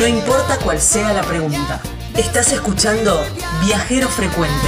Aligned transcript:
No 0.00 0.06
importa 0.06 0.56
cuál 0.64 0.80
sea 0.80 1.12
la 1.12 1.20
pregunta. 1.20 1.78
Estás 2.16 2.54
escuchando 2.54 3.22
Viajero 3.66 4.08
Frecuente. 4.08 4.66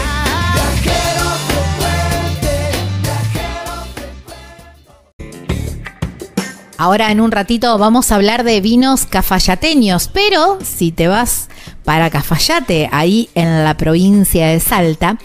Ahora 6.76 7.10
en 7.10 7.22
un 7.22 7.32
ratito 7.32 7.78
vamos 7.78 8.12
a 8.12 8.16
hablar 8.16 8.44
de 8.44 8.60
vinos 8.60 9.06
cafayateños, 9.06 10.08
pero 10.08 10.58
si 10.62 10.92
te 10.92 11.08
vas 11.08 11.48
para 11.82 12.10
Cafayate, 12.10 12.90
ahí 12.92 13.30
en 13.34 13.64
la 13.64 13.78
provincia 13.78 14.48
de 14.48 14.60
Salta, 14.60 15.16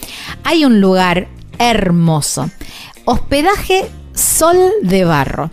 hay 0.45 0.63
un 0.63 0.79
lugar 0.79 1.27
hermoso. 1.59 2.49
Hospedaje 3.03 3.91
Sol 4.17 4.57
de 4.81 5.05
Barro. 5.05 5.51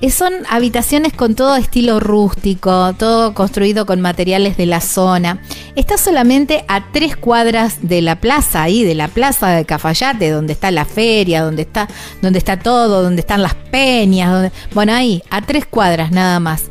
Eh, 0.00 0.10
son 0.10 0.34
habitaciones 0.48 1.12
con 1.12 1.34
todo 1.34 1.56
estilo 1.56 1.98
rústico, 1.98 2.92
todo 2.98 3.34
construido 3.34 3.86
con 3.86 4.00
materiales 4.00 4.56
de 4.56 4.66
la 4.66 4.80
zona. 4.80 5.40
Está 5.76 5.96
solamente 5.96 6.64
a 6.68 6.92
tres 6.92 7.16
cuadras 7.16 7.78
de 7.82 8.02
la 8.02 8.20
plaza, 8.20 8.62
ahí 8.62 8.84
de 8.84 8.94
la 8.94 9.08
plaza 9.08 9.48
de 9.50 9.64
Cafayate, 9.64 10.30
donde 10.30 10.52
está 10.52 10.70
la 10.70 10.84
feria, 10.84 11.42
donde 11.42 11.62
está, 11.62 11.88
donde 12.20 12.38
está 12.38 12.58
todo, 12.58 13.02
donde 13.02 13.20
están 13.20 13.42
las 13.42 13.54
peñas. 13.54 14.52
bueno, 14.74 14.92
ahí, 14.92 15.22
a 15.30 15.40
tres 15.40 15.64
cuadras 15.64 16.10
nada 16.10 16.38
más. 16.38 16.64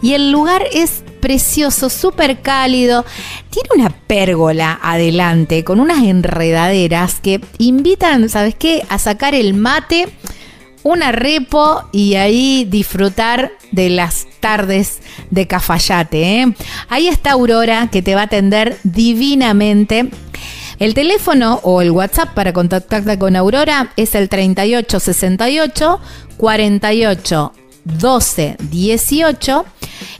Y 0.00 0.12
el 0.12 0.30
lugar 0.30 0.62
es 0.72 1.02
precioso, 1.20 1.88
súper 1.88 2.42
cálido. 2.42 3.04
Tiene 3.50 3.68
una 3.74 3.88
pérgola 3.88 4.78
adelante 4.82 5.64
con 5.64 5.80
unas 5.80 6.04
enredaderas 6.04 7.20
que 7.20 7.40
invitan, 7.58 8.28
¿sabes 8.28 8.54
qué?, 8.54 8.84
a 8.90 8.98
sacar 8.98 9.34
el 9.34 9.54
mate 9.54 10.08
una 10.84 11.10
repo 11.10 11.82
y 11.90 12.14
ahí 12.14 12.64
disfrutar 12.70 13.50
de 13.72 13.90
las 13.90 14.28
tardes 14.38 15.00
de 15.30 15.48
Cafayate. 15.48 16.40
¿eh? 16.40 16.54
Ahí 16.88 17.08
está 17.08 17.32
Aurora 17.32 17.88
que 17.90 18.02
te 18.02 18.14
va 18.14 18.20
a 18.20 18.24
atender 18.24 18.78
divinamente. 18.84 20.08
El 20.78 20.94
teléfono 20.94 21.60
o 21.62 21.82
el 21.82 21.90
WhatsApp 21.90 22.34
para 22.34 22.52
contactarte 22.52 23.18
con 23.18 23.34
Aurora 23.34 23.92
es 23.96 24.14
el 24.14 24.28
3868 24.28 26.00
48 26.36 27.52
12 27.84 28.56
18. 28.70 29.64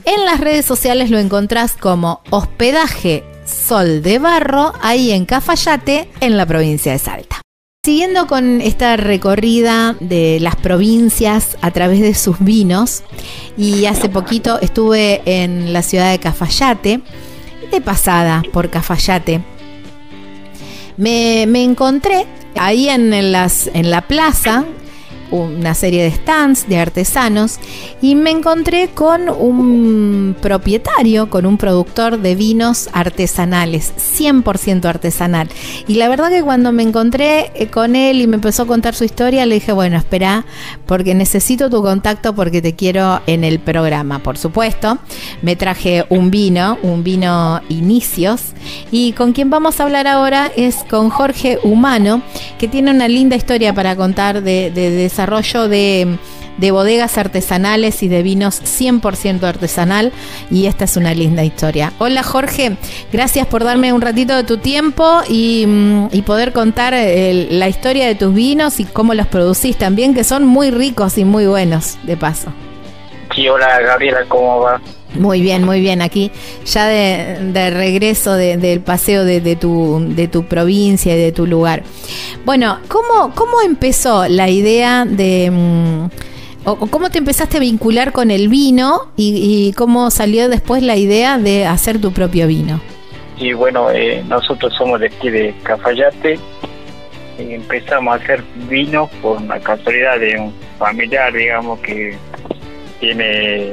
En 0.05 0.25
las 0.25 0.41
redes 0.41 0.65
sociales 0.65 1.11
lo 1.11 1.19
encontrás 1.19 1.75
como 1.77 2.21
hospedaje 2.31 3.25
Sol 3.45 4.03
de 4.03 4.19
Barro, 4.19 4.73
ahí 4.81 5.13
en 5.13 5.27
Cafayate, 5.27 6.09
en 6.21 6.37
la 6.37 6.47
provincia 6.47 6.93
de 6.93 6.99
Salta. 6.99 7.44
Siguiendo 7.85 8.27
con 8.27 8.63
esta 8.63 8.97
recorrida 8.97 9.95
de 10.01 10.39
las 10.41 10.57
provincias 10.57 11.59
a 11.61 11.71
través 11.71 12.01
de 12.01 12.15
sus 12.15 12.39
vinos, 12.39 13.03
y 13.59 13.85
hace 13.85 14.09
poquito 14.09 14.59
estuve 14.59 15.21
en 15.27 15.75
la 15.75 15.83
ciudad 15.83 16.11
de 16.11 16.19
Cafayate, 16.19 17.03
de 17.71 17.81
pasada 17.83 18.43
por 18.55 18.71
Cafayate, 18.71 19.43
me, 20.97 21.43
encontré 21.43 22.25
ahí 22.57 22.89
en, 22.89 23.33
las, 23.33 23.69
en 23.75 23.91
la 23.91 24.01
plaza 24.01 24.65
una 25.35 25.75
serie 25.75 26.05
de 26.05 26.11
stands 26.13 26.69
de 26.69 26.79
artesanos 26.79 27.59
y 28.01 28.15
me 28.15 28.31
encontré 28.31 28.89
con 28.89 29.29
un 29.29 30.37
propietario, 30.41 31.31
con 31.31 31.47
un 31.47 31.59
productor 31.59 32.19
de 32.21 32.35
vinos 32.35 32.89
artesanales, 32.93 33.93
100% 33.97 34.85
artesanal. 34.85 35.49
Y 35.89 35.95
la 35.95 36.09
verdad 36.09 36.31
que 36.31 36.43
cuando 36.43 36.73
me 36.73 36.83
encontré 36.83 37.51
eh, 37.55 37.67
con 37.67 37.97
él 37.97 38.21
y 38.21 38.27
me 38.27 38.37
empezó 38.37 38.63
a 38.63 38.67
contar 38.67 38.95
su 38.95 39.05
historia, 39.05 39.47
le 39.47 39.57
dije, 39.57 39.73
bueno, 39.73 39.97
espera, 39.97 40.45
porque 40.87 41.15
necesito 41.15 41.71
tu 41.71 41.83
contacto 41.83 42.35
porque 42.35 42.63
te 42.63 42.75
quiero 42.75 43.21
en 43.27 43.45
el 43.45 43.59
programa. 43.59 44.21
Por 44.21 44.39
supuesto, 44.39 44.99
me 45.43 45.57
traje 45.57 46.05
un 46.09 46.31
vino, 46.31 46.79
un 46.83 47.03
vino 47.03 47.61
Inicios, 47.69 48.53
y 48.91 49.13
con 49.13 49.33
quien 49.33 49.51
vamos 49.51 49.81
a 49.81 49.85
hablar 49.85 50.07
ahora 50.07 50.51
es 50.57 50.85
con 50.89 51.11
Jorge 51.11 51.59
Humano, 51.63 52.23
que 52.59 52.69
tiene 52.69 52.91
una 52.91 53.09
linda 53.09 53.37
historia 53.37 53.75
para 53.75 53.97
contar 53.97 54.43
de, 54.43 54.71
de, 54.71 55.09
desarrollo 55.25 55.69
de, 55.69 56.19
bodegas 56.71 57.19
artesanales 57.19 58.03
y 58.03 58.09
de 58.09 58.23
vinos 58.23 58.63
100% 58.63 59.43
artesanal 59.45 60.13
y 60.51 60.67
esta 60.67 60.85
es 60.85 60.97
una 60.97 61.15
linda 61.15 61.45
historia. 61.45 61.93
Hola 61.99 62.23
Jorge, 62.23 62.77
gracias 63.13 63.47
por 63.47 63.65
darme 63.65 63.93
un 63.93 64.01
ratito 64.01 64.37
de 64.37 64.45
tu 64.45 64.59
tiempo 64.59 65.23
y, 65.29 65.65
mm, 65.67 66.23
poder 66.25 66.53
contar 66.53 66.95
la 66.95 67.69
historia 67.69 68.07
de 68.07 68.15
tus 68.15 68.35
vinos 68.35 68.81
y 68.81 68.85
cómo 68.85 69.15
los 69.15 69.27
producís 69.27 69.77
también, 69.77 70.15
que 70.15 70.25
son 70.25 70.45
muy 70.45 70.71
ricos 70.71 71.19
y 71.19 71.25
muy 71.25 71.47
buenos, 71.47 71.99
de 72.05 72.17
paso. 72.17 72.53
Sí, 73.35 73.49
hola 73.49 73.81
Gabriela, 73.81 74.25
¿cómo 74.29 74.61
va? 74.61 74.81
Muy 75.15 75.41
bien, 75.41 75.65
muy 75.65 75.81
bien. 75.81 76.03
Aquí 76.03 76.31
ya 76.65 76.87
de, 76.87 77.71
regreso 77.71 78.35
del 78.35 78.81
paseo 78.81 79.25
de, 79.25 79.57
tu, 79.57 80.05
de 80.09 80.29
tu 80.29 80.45
provincia 80.45 81.15
y 81.15 81.19
de 81.19 81.33
tu 81.33 81.47
lugar. 81.47 81.83
Bueno, 82.45 82.79
¿cómo, 82.89 83.35
cómo 83.35 83.63
empezó 83.63 84.27
la 84.29 84.49
idea 84.49 85.05
de... 85.05 85.51
Mm, 85.51 86.07
o, 86.67 86.77
cómo 86.77 87.11
te 87.11 87.19
empezaste 87.19 87.59
a 87.59 87.61
vincular 87.61 88.13
con 88.13 88.31
el 88.31 88.49
vino 88.49 89.09
y, 89.17 89.73
cómo 89.77 90.11
salió 90.11 90.49
después 90.49 90.83
la 90.83 90.97
idea 90.97 91.39
de 91.39 91.67
hacer 91.67 92.01
tu 92.01 92.13
propio 92.13 92.47
vino? 92.47 92.81
Y 93.39 93.53
bueno, 93.53 93.91
eh, 93.91 94.25
nosotros 94.29 94.73
somos 94.75 95.01
de 95.01 95.09
aquí 95.09 95.29
de 95.29 95.55
Cafayate 95.63 96.39
y 97.39 97.55
empezamos 97.55 98.15
a 98.15 98.23
hacer 98.23 98.43
vino 98.69 99.09
por 99.21 99.39
una 99.39 99.61
casualidad 99.61 100.19
de 100.19 100.39
un 100.39 100.55
familiar, 100.79 101.33
digamos, 101.33 101.81
que 101.81 102.17
tiene 103.01 103.73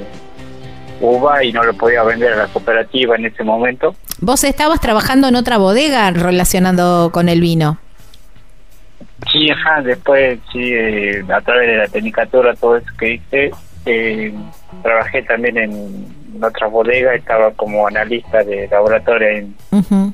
uva 1.02 1.44
y 1.44 1.52
no 1.52 1.64
lo 1.64 1.74
podía 1.74 2.04
vender 2.04 2.34
a 2.34 2.38
la 2.38 2.48
cooperativa 2.48 3.16
en 3.16 3.26
ese 3.26 3.44
momento. 3.44 3.96
¿Vos 4.20 4.44
estabas 4.44 4.80
trabajando 4.80 5.28
en 5.28 5.36
otra 5.36 5.58
bodega 5.58 6.12
relacionando 6.12 7.10
con 7.12 7.28
el 7.28 7.42
vino? 7.42 7.78
Sí, 9.32 9.50
ajá, 9.50 9.82
después 9.82 10.40
sí, 10.52 10.72
eh, 10.74 11.24
a 11.32 11.42
través 11.42 11.68
de 11.68 11.78
la 11.78 11.88
tecnicatura, 11.88 12.56
todo 12.56 12.78
eso 12.78 12.88
que 12.98 13.14
hice, 13.14 13.52
eh, 13.86 14.34
trabajé 14.82 15.24
también 15.24 15.58
en, 15.58 16.22
otra 16.42 16.68
bodega, 16.68 17.14
estaba 17.14 17.52
como 17.52 17.86
analista 17.86 18.44
de 18.44 18.68
laboratorio 18.68 19.28
en, 19.28 19.56
en 19.72 20.14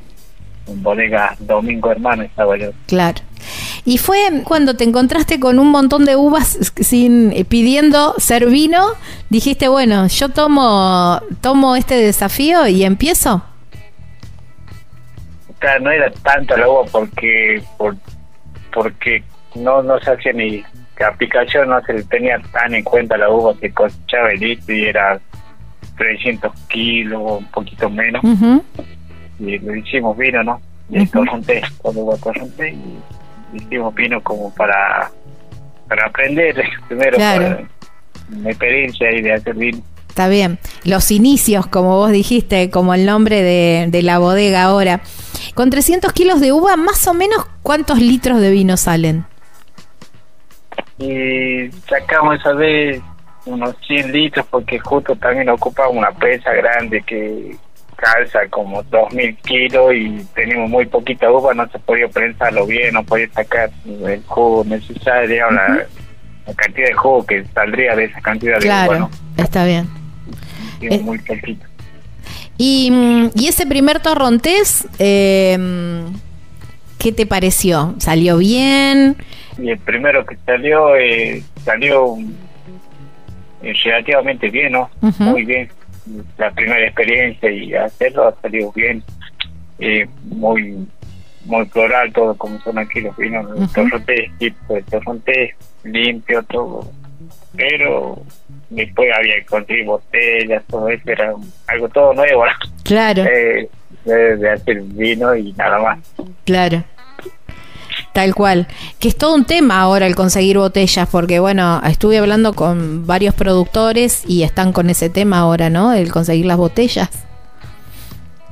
bodega 0.67 1.35
Domingo 1.39 1.91
Hermano, 1.91 2.23
estaba 2.23 2.57
yo. 2.57 2.71
Claro. 2.87 3.21
Y 3.85 3.97
fue 3.97 4.19
cuando 4.43 4.75
te 4.75 4.83
encontraste 4.83 5.39
con 5.39 5.59
un 5.59 5.69
montón 5.69 6.05
de 6.05 6.15
uvas 6.15 6.73
sin 6.75 7.31
eh, 7.31 7.45
pidiendo 7.45 8.15
ser 8.17 8.47
vino, 8.47 8.85
dijiste, 9.29 9.67
bueno, 9.67 10.07
yo 10.07 10.29
tomo 10.29 11.21
tomo 11.41 11.75
este 11.75 11.95
desafío 11.95 12.67
y 12.67 12.83
empiezo. 12.83 13.43
Claro, 15.59 15.85
no 15.85 15.91
era 15.91 16.11
tanto 16.11 16.55
la 16.57 16.69
uva 16.69 16.83
porque 16.91 17.63
por, 17.77 17.95
porque 18.73 19.23
no 19.55 19.81
no 19.81 19.99
se 19.99 20.11
hacía 20.11 20.33
ni 20.33 20.63
la 20.99 21.07
aplicación 21.07 21.69
no 21.69 21.81
se 21.83 22.03
tenía 22.03 22.39
tan 22.51 22.73
en 22.73 22.83
cuenta 22.83 23.17
la 23.17 23.29
uva 23.29 23.53
que 23.59 23.71
cosechaba 23.71 24.31
el 24.31 24.43
y 24.43 24.85
era 24.85 25.19
300 25.97 26.51
kilos, 26.67 27.21
un 27.39 27.45
poquito 27.45 27.89
menos. 27.89 28.21
Y 29.39 29.59
lo 29.59 29.75
hicimos 29.75 30.17
vino, 30.17 30.43
¿no? 30.43 30.61
Y 30.89 30.99
-huh. 30.99 31.77
cuando 31.79 32.17
y 32.65 33.57
hicimos 33.57 33.93
vino 33.95 34.21
como 34.23 34.53
para, 34.55 35.11
para 35.87 36.07
aprender 36.07 36.55
primero 36.87 37.17
claro. 37.17 37.67
mi 38.29 38.49
experiencia 38.49 39.11
y 39.11 39.21
de 39.21 39.33
hacer 39.33 39.55
vino. 39.55 39.81
Está 40.09 40.29
bien. 40.29 40.57
Los 40.83 41.11
inicios, 41.11 41.67
como 41.67 41.97
vos 41.97 42.11
dijiste, 42.11 42.71
como 42.71 42.93
el 42.95 43.05
nombre 43.05 43.43
de, 43.43 43.85
de 43.89 44.01
la 44.01 44.17
bodega 44.17 44.63
ahora. 44.63 45.01
Con 45.53 45.69
300 45.69 46.11
kilos 46.13 46.39
de 46.39 46.51
uva, 46.51 46.75
más 46.75 47.07
o 47.07 47.13
menos, 47.13 47.45
¿cuántos 47.61 47.99
litros 47.99 48.41
de 48.41 48.49
vino 48.49 48.77
salen? 48.77 49.25
Y 50.97 51.69
sacamos 51.87 52.39
esa 52.39 52.53
vez 52.53 53.01
unos 53.45 53.75
100 53.85 54.11
litros 54.11 54.45
porque 54.49 54.79
justo 54.79 55.15
también 55.15 55.49
ocupa 55.49 55.87
una 55.87 56.11
presa 56.11 56.51
grande 56.53 57.03
que, 57.03 57.55
calza 57.97 58.47
como 58.49 58.83
2.000 58.83 59.37
kilos 59.41 59.93
y 59.93 60.25
tenemos 60.33 60.69
muy 60.69 60.85
poquita 60.85 61.29
uva, 61.29 61.53
no 61.53 61.67
se 61.69 61.79
podía 61.79 62.07
prensarlo 62.07 62.65
bien, 62.65 62.93
no 62.93 63.03
podía 63.03 63.29
sacar 63.31 63.71
el 63.85 64.23
jugo 64.25 64.63
necesario, 64.63 65.49
la, 65.51 65.85
cantidad 66.55 66.87
de 66.87 66.93
jugo 66.93 67.25
que 67.25 67.43
saldría 67.53 67.95
de 67.95 68.05
esa 68.05 68.21
cantidad 68.21 68.59
de 68.59 68.67
uva. 68.67 68.99
¿no? 68.99 69.11
está 69.37 69.65
bien. 69.65 69.89
Eh, 70.79 70.99
muy 70.99 71.17
poquito. 71.19 71.65
Y, 72.57 72.89
mm, 72.91 73.31
y 73.35 73.47
ese 73.47 73.65
primer 73.65 73.99
torrontés, 73.99 74.87
eh, 74.99 75.57
¿qué 76.99 77.11
te 77.11 77.25
pareció? 77.25 77.95
¿Salió 77.97 78.37
bien? 78.37 79.17
Y 79.57 79.71
el 79.71 79.79
primero 79.79 80.25
que 80.25 80.37
salió, 80.45 80.95
eh, 80.95 81.43
salió 81.65 82.15
eh, 83.63 83.73
relativamente 83.83 84.49
bien, 84.49 84.71
¿no? 84.71 84.89
Muy 85.19 85.43
bien 85.43 85.69
la 86.37 86.51
primera 86.51 86.85
experiencia 86.85 87.49
y 87.51 87.73
hacerlo 87.73 88.27
ha 88.27 88.41
salido 88.41 88.71
bien, 88.73 89.03
eh, 89.79 90.07
muy 90.23 90.87
muy 91.45 91.65
floral 91.67 92.11
todo 92.11 92.35
como 92.35 92.59
son 92.59 92.77
aquí 92.77 92.99
los 92.99 93.15
vinos, 93.15 93.45
uh 93.45 93.55
-huh. 93.55 93.73
torrontés, 93.73 94.37
tipo 94.37 94.73
de 94.73 94.81
torrontés, 94.83 95.55
limpio 95.83 96.43
todo, 96.43 96.91
pero 97.55 98.21
después 98.69 99.09
había 99.17 99.35
que 99.35 99.45
conseguir 99.45 99.85
botellas, 99.85 100.63
todo 100.67 100.89
eso 100.89 101.09
era 101.09 101.33
algo 101.67 101.89
todo 101.89 102.13
nuevo. 102.13 102.43
Claro. 102.83 103.23
Eh, 103.23 103.69
de 104.05 104.49
hacer 104.49 104.81
vino 104.83 105.35
y 105.35 105.51
nada 105.53 105.79
más. 105.79 105.99
Claro. 106.45 106.83
Tal 108.17 108.33
cual. 108.33 108.65
Que 108.99 109.09
es 109.09 109.15
todo 109.15 109.35
un 109.35 109.45
tema 109.45 109.79
ahora 109.79 110.07
el 110.07 110.15
conseguir 110.15 110.57
botellas, 110.57 111.07
porque 111.07 111.37
bueno, 111.37 111.79
estuve 111.85 112.17
hablando 112.17 112.53
con 112.53 113.05
varios 113.05 113.35
productores 113.35 114.23
y 114.27 114.41
están 114.41 114.73
con 114.73 114.89
ese 114.89 115.11
tema 115.11 115.37
ahora, 115.37 115.69
¿no? 115.69 115.93
El 115.93 116.11
conseguir 116.11 116.47
las 116.47 116.57
botellas. 116.57 117.11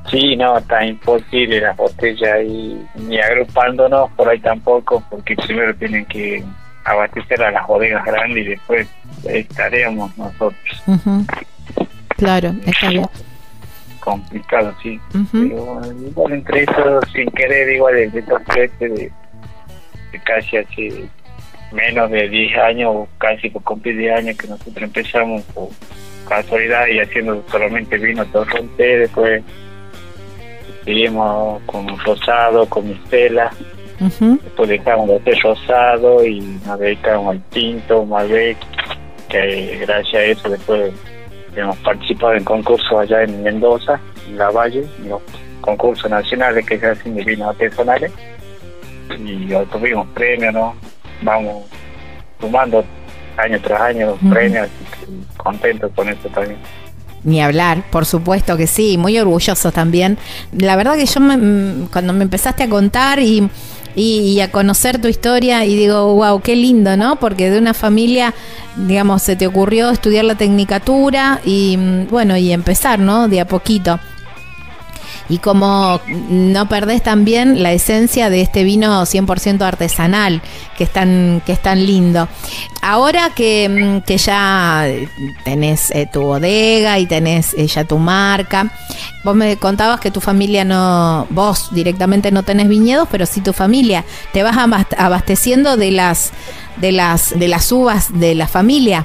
Sí, 0.08 0.36
no, 0.36 0.56
está 0.56 0.86
imposible 0.86 1.60
las 1.60 1.76
botellas 1.76 2.44
y 2.46 2.80
ni 2.94 3.18
agrupándonos 3.18 4.08
por 4.12 4.28
ahí 4.28 4.38
tampoco, 4.38 5.02
porque 5.10 5.34
primero 5.34 5.74
tienen 5.74 6.04
que 6.04 6.44
abastecer 6.84 7.42
a 7.42 7.50
las 7.50 7.66
bodegas 7.66 8.04
grandes 8.04 8.46
y 8.46 8.50
después 8.50 8.88
estaremos 9.24 10.16
nosotros. 10.16 10.84
Claro, 12.10 12.54
está 12.64 12.88
bien. 12.90 13.04
Complicado, 13.98 14.72
sí. 14.80 15.00
Ujú. 15.12 15.26
Pero 15.48 15.80
igual 16.06 16.32
entre 16.34 16.62
eso, 16.62 17.00
sin 17.12 17.28
querer, 17.32 17.68
igual 17.74 17.96
de 17.96 18.10
de 18.10 18.22
de, 18.78 19.12
casi 20.24 20.56
hace 20.56 21.04
menos 21.72 22.10
de 22.10 22.28
10 22.28 22.58
años, 22.58 22.90
o 22.94 23.08
casi 23.18 23.50
por 23.50 23.62
cumplir 23.62 23.96
10 23.96 24.18
años 24.18 24.36
que 24.36 24.48
nosotros 24.48 24.82
empezamos 24.82 25.42
por 25.54 25.68
casualidad 26.28 26.86
y 26.86 26.98
haciendo 26.98 27.44
solamente 27.50 27.96
vino 27.98 28.24
torronté, 28.26 28.98
después 29.00 29.42
seguimos 30.84 31.62
con 31.62 31.98
rosado, 32.00 32.66
con 32.66 32.88
mistela, 32.88 33.50
Ujú. 34.00 34.38
después 34.42 34.68
dejamos 34.68 35.08
de 35.08 35.16
hacer 35.16 35.38
rosado 35.42 36.24
y 36.24 36.40
nos 36.66 36.78
dedicamos 36.78 37.34
al 37.34 37.42
tinto, 37.44 38.04
Malbec, 38.04 38.56
que 39.28 39.78
gracias 39.80 40.14
a 40.14 40.24
eso 40.24 40.48
después 40.50 40.92
hemos 41.56 41.76
participado 41.78 42.34
en 42.34 42.44
concursos 42.44 42.92
allá 43.00 43.22
en 43.22 43.42
Mendoza, 43.42 44.00
en 44.28 44.38
La 44.38 44.50
Valle, 44.50 44.84
en 45.02 45.08
los 45.08 45.22
concursos 45.60 46.10
nacionales 46.10 46.66
que 46.66 46.78
se 46.78 46.86
hacen 46.86 47.14
de 47.14 47.24
vinos 47.24 47.48
artesanales 47.48 48.12
y 49.24 49.52
obtuvimos 49.52 50.06
premios, 50.14 50.52
¿no? 50.54 50.74
Vamos 51.22 51.64
sumando 52.40 52.84
año 53.36 53.58
tras 53.62 53.80
año 53.82 54.16
premios, 54.30 54.68
contentos 55.36 55.90
con 55.94 56.08
eso 56.08 56.28
también. 56.28 56.58
Ni 57.24 57.40
hablar, 57.42 57.82
por 57.90 58.06
supuesto 58.06 58.56
que 58.56 58.66
sí, 58.66 58.96
muy 58.98 59.18
orgulloso 59.18 59.72
también. 59.72 60.16
La 60.56 60.76
verdad 60.76 60.94
que 60.96 61.06
yo 61.06 61.20
me- 61.20 61.36
mm, 61.36 61.88
cuando 61.92 62.12
me 62.12 62.22
empezaste 62.22 62.62
a 62.62 62.68
contar 62.68 63.18
y, 63.18 63.48
y- 63.96 64.18
y 64.34 64.40
a 64.40 64.50
conocer 64.52 65.00
tu 65.00 65.08
historia 65.08 65.64
y 65.64 65.74
digo, 65.74 66.14
wow, 66.14 66.40
qué 66.40 66.54
lindo, 66.54 66.96
¿no? 66.96 67.16
Porque 67.16 67.50
de 67.50 67.58
una 67.58 67.74
familia, 67.74 68.32
digamos, 68.76 69.22
se 69.22 69.34
te 69.34 69.46
ocurrió 69.46 69.90
estudiar 69.90 70.24
la 70.24 70.36
tecnicatura 70.36 71.40
y 71.44 71.76
mm, 71.76 72.08
bueno, 72.10 72.36
y 72.36 72.52
empezar, 72.52 73.00
¿no? 73.00 73.26
De 73.28 73.40
a 73.40 73.46
poquito. 73.46 73.98
Y 75.28 75.38
como 75.38 76.00
no 76.28 76.68
perdés 76.68 77.02
también 77.02 77.62
la 77.62 77.72
esencia 77.72 78.30
de 78.30 78.42
este 78.42 78.62
vino 78.62 79.02
100% 79.04 79.62
artesanal, 79.62 80.40
que 80.78 80.84
es 80.84 80.90
tan, 80.92 81.42
que 81.44 81.52
es 81.52 81.60
tan 81.60 81.84
lindo. 81.84 82.28
Ahora 82.80 83.30
que, 83.34 83.68
mm, 83.68 84.04
que 84.06 84.18
ya 84.18 84.86
tenés 85.44 85.90
eh, 85.90 86.08
tu 86.12 86.22
bodega 86.22 86.98
y 87.00 87.06
tenés 87.06 87.54
eh, 87.54 87.66
ya 87.66 87.82
tu 87.84 87.98
marca, 87.98 88.70
vos 89.24 89.34
me 89.34 89.56
contabas 89.56 89.98
que 89.98 90.12
tu 90.12 90.20
familia 90.20 90.64
no, 90.64 91.26
vos 91.30 91.68
directamente 91.72 92.30
no 92.30 92.44
tenés 92.44 92.68
viñedos, 92.68 93.08
pero 93.10 93.26
sí 93.26 93.40
tu 93.40 93.52
familia. 93.52 94.04
Te 94.32 94.44
vas 94.44 94.56
abast- 94.56 94.94
abasteciendo 94.96 95.76
de 95.76 95.90
las, 95.90 96.30
de 96.76 96.92
las, 96.92 97.36
de 97.36 97.48
las 97.48 97.72
uvas 97.72 98.16
de 98.20 98.36
la 98.36 98.46
familia. 98.46 99.04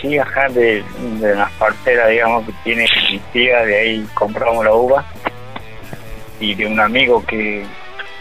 Sí, 0.00 0.16
ajá, 0.18 0.48
de, 0.48 0.82
de 1.20 1.34
las 1.34 1.50
parcelas, 1.52 2.08
digamos, 2.08 2.46
que 2.46 2.52
tiene 2.64 2.86
mi 3.10 3.18
tía, 3.32 3.58
de 3.64 3.76
ahí 3.78 4.06
compramos 4.14 4.64
la 4.64 4.72
uva. 4.74 5.04
Y 6.40 6.54
de 6.54 6.66
un 6.66 6.80
amigo 6.80 7.22
que 7.26 7.64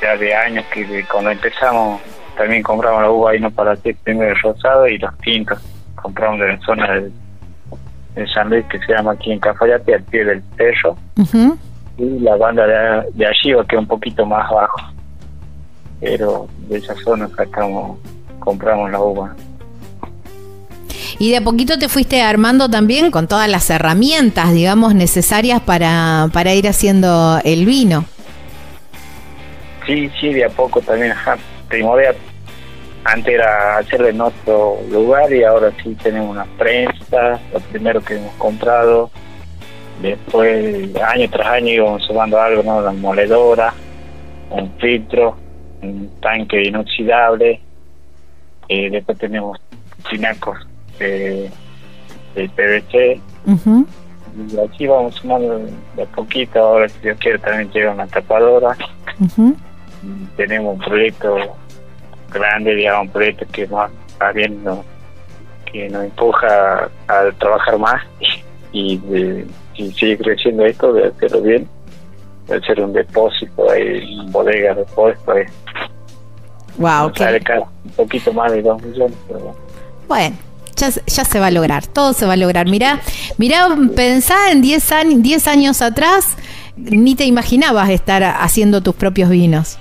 ya 0.02 0.18
de 0.18 0.36
años 0.36 0.66
que 0.74 0.86
de- 0.86 1.06
cuando 1.06 1.32
empezamos 1.32 2.02
también 2.38 2.64
compramos 2.64 3.02
la 3.02 3.10
uva 3.10 3.32
ahí 3.32 3.40
no 3.40 3.52
para 3.52 3.74
hacer 3.74 3.96
primero 4.04 4.32
el 4.32 4.40
rosado 4.42 4.88
y 4.88 4.98
los 4.98 5.18
tintos. 5.20 5.60
Compramos 5.96 6.40
de 6.40 6.48
la 6.48 6.60
zona 6.62 6.94
de, 6.96 7.12
de 8.16 8.28
San 8.28 8.50
Luis 8.50 8.66
que 8.66 8.80
se 8.80 8.94
llama 8.94 9.12
aquí 9.14 9.32
en 9.32 9.40
Cafayate, 9.40 9.96
al 9.96 10.04
pie 10.04 10.24
del 10.26 10.44
cerro. 10.58 10.98
Ujú. 11.18 11.58
Y 11.98 12.20
la 12.20 12.36
banda 12.38 12.66
de, 12.66 13.10
de 13.14 13.26
Alliva 13.26 13.66
que 13.66 13.76
es 13.76 13.80
un 13.82 13.88
poquito 13.88 14.26
más 14.26 14.50
abajo. 14.52 14.78
Pero 16.02 16.48
de 16.70 16.78
esa 16.78 16.96
zona 16.96 17.28
sacamos, 17.36 18.00
compramos 18.40 18.90
la 18.92 19.00
uva. 19.02 19.36
Y 21.20 21.32
de 21.32 21.38
a 21.38 21.42
poquito 21.42 21.78
te 21.78 21.90
fuiste 21.90 22.22
armando 22.22 22.70
también 22.70 23.12
con 23.12 23.28
todas 23.28 23.50
las 23.50 23.70
herramientas, 23.70 24.54
digamos, 24.54 24.96
necesarias 24.96 25.60
para, 25.60 26.30
para 26.32 26.54
ir 26.54 26.66
haciendo 26.66 27.42
el 27.44 27.66
vino. 27.66 28.06
Sí, 29.86 30.10
sí, 30.18 30.32
de 30.32 30.46
a 30.46 30.50
poco 30.50 30.80
también, 30.80 31.12
ajá. 31.12 31.38
Primordial, 31.68 32.16
antes 33.04 33.34
era 33.34 33.80
hacerlo 33.80 34.08
en 34.08 34.22
otro 34.22 34.78
lugar 34.90 35.32
y 35.34 35.44
ahora 35.44 35.74
sí 35.84 35.94
tenemos 36.02 36.32
una 36.32 36.46
prensa, 36.58 37.38
lo 37.52 37.60
primero 37.60 38.02
que 38.02 38.16
hemos 38.16 38.34
comprado. 38.36 39.12
Después, 40.02 40.96
año 40.96 41.30
tras 41.30 41.48
año 41.48 41.68
íbamos 41.68 42.06
sumando 42.06 42.40
algo, 42.40 42.64
¿no? 42.64 42.82
La 42.82 42.94
moledora, 42.94 43.74
un 44.52 44.72
filtro, 44.80 45.36
un 45.82 46.10
tanque 46.22 46.64
inoxidable. 46.64 47.60
Eh, 48.70 48.90
después 48.90 49.18
tenemos 49.18 49.60
tinacos 50.10 50.69
de, 51.00 51.50
de 52.36 52.50
PVC. 52.50 53.22
Y 54.38 54.60
así 54.60 54.88
vamos 54.88 55.16
sumando 55.16 55.60
de 55.96 56.04
a 56.04 56.06
poquito. 56.06 56.60
Ahora, 56.60 56.88
si 56.88 57.00
Dios 57.00 57.18
quiere, 57.20 57.40
también 57.40 57.72
llega 57.72 57.92
una 57.92 58.08
tapadora 58.08 58.78
tenemos 60.36 60.76
un 60.76 60.80
proyecto 60.80 61.36
grande, 62.32 62.76
digamos, 62.76 63.08
un 63.08 63.12
proyecto 63.12 63.46
que 63.52 63.64
está 63.64 64.32
viendo, 64.32 64.84
que 65.72 65.90
nos 65.90 66.06
empuja 66.06 66.90
a, 67.08 67.32
trabajar 67.38 67.78
más 67.78 68.02
y 68.72 68.98
de, 68.98 69.46
si 69.76 69.92
sigue 69.92 70.18
creciendo 70.18 70.66
esto, 70.66 70.94
de 70.94 71.08
hacerlo 71.08 71.42
bien, 71.42 71.68
de 72.48 72.56
hacer 72.56 72.82
un 72.82 72.94
depósito 72.94 73.70
ahí, 73.70 74.20
en 74.20 74.32
bodega 74.32 74.74
de 74.74 74.82
depósito, 74.82 75.32
ahí, 75.32 75.46
Wow, 76.78 77.10
nos 77.10 77.18
sale 77.18 77.42
caro, 77.42 77.68
un 77.84 77.92
poquito 77.92 78.32
más 78.32 78.54
de 78.54 78.62
dos 78.62 78.82
millones, 78.82 79.18
pero 79.28 79.40
bueno. 79.40 79.58
Bueno, 80.08 80.38
ya, 80.80 80.92
se- 80.92 81.04
ya 81.08 81.26
se 81.26 81.40
va 81.40 81.48
a 81.48 81.52
lograr, 81.52 81.86
todo 81.88 82.14
se 82.14 82.26
va 82.26 82.34
a 82.34 82.38
lograr. 82.38 82.68
Mirá, 82.68 83.00
mirá, 83.38 83.68
pensá 83.96 84.52
en 84.52 84.62
10 84.62 84.92
años, 84.92 85.22
10 85.22 85.48
años 85.48 85.82
atrás, 85.82 86.36
ni 86.76 87.16
te 87.16 87.26
imaginabas 87.26 87.90
estar 87.90 88.24
haciendo 88.24 88.82
tus 88.82 88.96
propios 88.96 89.30
vinos. 89.30 89.78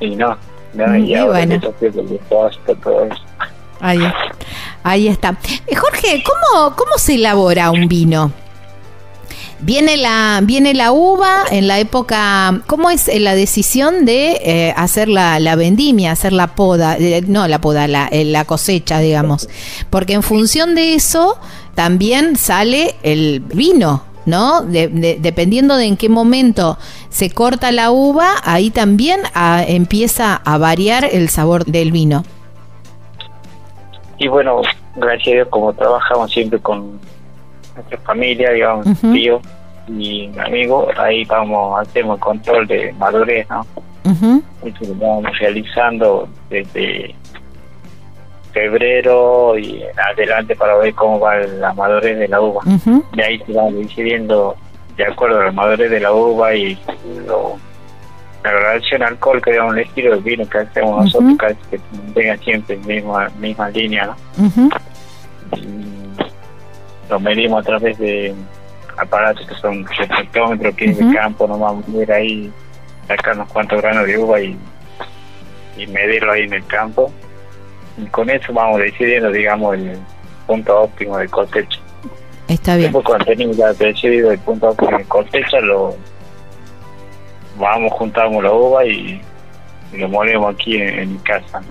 y 0.00 0.16
no, 0.16 0.36
no, 0.74 0.86
Mm, 0.88 0.96
y 1.04 1.10
y 1.10 1.14
ahora 1.14 1.32
bueno. 1.46 1.60
todo 1.60 3.04
eso. 3.04 3.22
Ahí, 3.80 4.00
ahí 4.82 5.08
está. 5.08 5.36
Eh, 5.66 5.74
Jorge, 5.76 6.22
¿cómo, 6.24 6.74
¿cómo 6.76 6.98
se 6.98 7.14
elabora 7.14 7.70
un 7.70 7.86
vino? 7.88 8.32
Viene 9.64 9.96
la, 9.96 10.40
viene 10.42 10.74
la 10.74 10.92
uva 10.92 11.44
en 11.50 11.68
la 11.68 11.78
época. 11.78 12.60
¿Cómo 12.66 12.90
es 12.90 13.08
eh, 13.08 13.18
la 13.18 13.34
decisión 13.34 14.04
de 14.04 14.32
eh, 14.44 14.74
hacer 14.76 15.08
la, 15.08 15.40
la 15.40 15.56
vendimia, 15.56 16.12
hacer 16.12 16.34
la 16.34 16.48
poda? 16.54 16.96
Eh, 16.98 17.22
no, 17.26 17.48
la 17.48 17.60
poda, 17.62 17.88
la, 17.88 18.10
la 18.12 18.44
cosecha, 18.44 18.98
digamos. 18.98 19.48
Porque 19.88 20.12
en 20.12 20.22
función 20.22 20.74
de 20.74 20.94
eso 20.94 21.38
también 21.74 22.36
sale 22.36 22.94
el 23.02 23.40
vino, 23.40 24.02
¿no? 24.26 24.60
De- 24.60 24.88
de- 24.88 25.16
dependiendo 25.18 25.76
de 25.76 25.86
en 25.86 25.96
qué 25.96 26.10
momento 26.10 26.76
se 27.08 27.30
corta 27.30 27.72
la 27.72 27.90
uva, 27.90 28.34
ahí 28.44 28.68
también 28.68 29.20
ah, 29.34 29.64
empieza 29.66 30.34
a 30.44 30.58
variar 30.58 31.06
el 31.10 31.30
sabor 31.30 31.64
del 31.64 31.90
vino. 31.90 32.22
Y 34.18 34.28
bueno, 34.28 34.60
gracias 34.96 35.28
a 35.28 35.30
Dios, 35.36 35.48
como 35.48 35.72
trabajamos 35.72 36.30
siempre 36.30 36.58
con 36.60 37.00
nuestra 37.74 37.98
familia, 37.98 38.50
digamos, 38.52 38.86
Ujú. 38.86 39.12
tío 39.12 39.40
y 39.88 40.28
mi 40.28 40.38
amigo, 40.38 40.88
ahí 40.96 41.24
vamos, 41.24 41.78
hacemos 41.80 42.16
el 42.16 42.20
control 42.20 42.66
de 42.66 42.92
madurez, 42.94 43.46
¿no? 43.50 43.66
Ujú, 44.04 44.42
Eso 44.64 44.84
lo 44.92 44.94
vamos 45.06 45.38
realizando 45.38 46.28
desde 46.50 47.14
febrero 48.52 49.58
y 49.58 49.82
adelante 50.12 50.54
para 50.54 50.76
ver 50.76 50.94
cómo 50.94 51.18
va 51.18 51.36
la 51.38 51.72
madurez 51.74 52.18
de 52.18 52.28
la 52.28 52.40
uva. 52.40 52.62
ujú. 52.66 53.04
De 53.12 53.24
ahí 53.24 53.38
se 53.46 53.52
va 53.52 53.64
decidiendo 53.70 54.54
de 54.96 55.04
acuerdo 55.06 55.40
a 55.40 55.44
la 55.46 55.52
madurez 55.52 55.90
de 55.90 56.00
la 56.00 56.12
uva 56.12 56.54
y 56.54 56.78
lo, 57.26 57.56
la 58.44 58.52
relación 58.52 59.02
alcohólica, 59.02 59.50
digamos, 59.50 59.74
el 59.74 59.80
estilo 59.82 60.14
de 60.14 60.20
vino 60.22 60.48
que 60.48 60.58
hacemos 60.58 60.90
Ujú. 60.92 61.02
nosotros, 61.04 61.34
casi 61.38 61.56
que 61.70 61.80
tenga 62.14 62.36
siempre 62.38 62.76
misma, 62.76 63.28
misma 63.40 63.68
línea, 63.70 64.06
¿no? 64.06 64.46
Ujú, 64.46 64.68
y 64.68 64.83
lo 67.14 67.20
medimos 67.20 67.60
a 67.60 67.62
través 67.64 67.96
de 67.98 68.34
aparatos 68.96 69.46
que 69.46 69.54
son 69.54 69.86
reflectómetros 69.86 70.74
que 70.74 70.90
Ujú. 70.90 71.08
de 71.08 71.14
campo 71.16 71.46
nos 71.46 71.60
vamos 71.60 71.84
a 71.88 72.02
ir 72.02 72.12
ahí 72.12 72.52
sacar 73.06 73.34
unos 73.34 73.48
cuantos 73.52 73.80
granos 73.80 74.04
de 74.06 74.18
uva 74.18 74.40
y, 74.40 74.58
y 75.76 75.86
medirlo 75.86 76.32
ahí 76.32 76.42
en 76.42 76.54
el 76.54 76.66
campo 76.66 77.12
y 77.96 78.06
con 78.06 78.28
eso 78.30 78.52
vamos 78.52 78.80
decidiendo, 78.80 79.30
digamos, 79.30 79.74
el 79.76 79.96
punto 80.48 80.82
óptimo 80.82 81.16
de 81.18 81.28
cosecha. 81.28 81.78
Está 82.48 82.74
bien. 82.76 82.86
Después 82.92 83.04
cuando 83.04 83.24
tenemos 83.26 83.56
ya 83.56 83.72
decidido 83.72 84.32
el 84.32 84.38
punto 84.40 84.70
óptimo 84.70 84.98
de 84.98 85.04
cosecha, 85.04 85.60
lo 85.60 85.94
vamos, 87.56 87.92
juntamos 87.92 88.42
la 88.42 88.52
uva 88.52 88.84
y, 88.84 89.20
y 89.92 89.96
lo 89.98 90.08
molemos 90.08 90.52
aquí 90.52 90.76
en, 90.78 90.98
en 90.98 91.18
casa. 91.18 91.62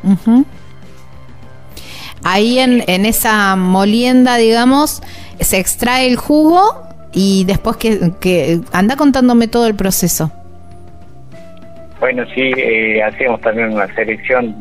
Ahí 2.23 2.59
en, 2.59 2.83
en 2.87 3.05
esa 3.05 3.57
molienda, 3.57 4.37
digamos, 4.37 5.03
se 5.39 5.59
extrae 5.59 6.07
el 6.07 6.15
jugo 6.17 6.87
y 7.11 7.45
después 7.45 7.77
que, 7.77 8.11
que 8.19 8.61
anda 8.71 8.95
contándome 8.95 9.47
todo 9.47 9.67
el 9.67 9.75
proceso. 9.75 10.31
Bueno, 11.99 12.25
sí, 12.35 12.51
eh, 12.57 13.01
hacemos 13.01 13.39
también 13.41 13.73
una 13.73 13.87
selección 13.95 14.53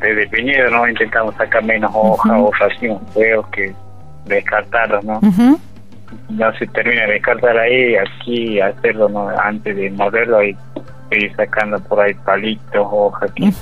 de 0.00 0.26
viñedo, 0.26 0.70
¿no? 0.70 0.88
Intentamos 0.88 1.34
sacar 1.36 1.62
menos 1.64 1.90
hojas 1.94 2.32
Ujú. 2.32 2.46
o 2.46 2.52
racimos 2.52 3.02
feos 3.14 3.46
que 3.48 3.72
descartarlos, 4.26 5.04
¿no? 5.04 5.20
No 6.30 6.52
se 6.58 6.66
termina 6.68 7.02
de 7.02 7.12
descartar 7.12 7.56
ahí, 7.58 7.96
aquí 7.96 8.60
hacerlo, 8.60 9.08
¿no? 9.08 9.28
Antes 9.28 9.76
de 9.76 9.90
moverlo 9.90 10.42
y 10.42 10.56
ir 11.10 11.34
sacando 11.36 11.78
por 11.80 12.00
ahí 12.00 12.14
palitos, 12.24 12.86
hojas 12.90 13.30
que 13.32 13.52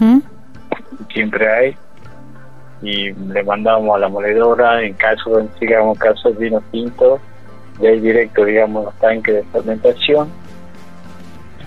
siempre 1.13 1.49
hay. 1.53 1.77
Y 2.83 3.13
le 3.13 3.43
mandamos 3.43 3.97
a 3.97 3.99
la 3.99 4.09
moledora, 4.09 4.83
en 4.83 4.95
caso 4.95 5.39
de, 5.39 5.49
digamos, 5.61 5.99
caso 5.99 6.31
de 6.31 6.37
vino 6.37 6.63
tinto, 6.71 7.19
de 7.81 7.89
ahí 7.89 8.01
directo, 8.01 8.45
digamos, 8.45 8.85
los 8.85 8.95
tanques 8.95 9.35
de 9.35 9.45
fermentación. 9.45 10.29